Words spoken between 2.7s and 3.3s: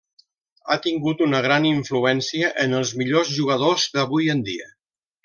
els millors